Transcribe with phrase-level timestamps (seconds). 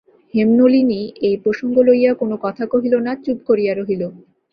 [0.33, 4.01] হেমনলিনী এই প্রসঙ্গ লইয়া কোনো কথা কহিল না, চুপ করিয়া রহিল।